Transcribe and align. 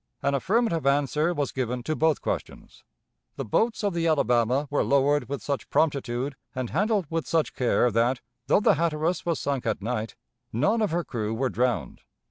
An 0.23 0.33
affirmative 0.33 0.87
answer 0.87 1.31
was 1.31 1.51
given 1.51 1.83
to 1.83 1.95
both 1.95 2.21
questions. 2.23 2.83
The 3.35 3.45
boats 3.45 3.83
of 3.83 3.93
the 3.93 4.07
Alabama 4.07 4.65
were 4.71 4.83
lowered 4.83 5.29
with 5.29 5.43
such 5.43 5.69
promptitude 5.69 6.35
and 6.55 6.71
handled 6.71 7.05
with 7.11 7.27
such 7.27 7.53
care 7.53 7.91
that, 7.91 8.19
though 8.47 8.61
the 8.61 8.73
Hatteras 8.73 9.27
was 9.27 9.39
sunk 9.39 9.67
at 9.67 9.79
night, 9.83 10.15
none 10.51 10.81
of 10.81 10.89
her 10.89 11.03
crew 11.03 11.35
were 11.35 11.51
drowned. 11.51 12.01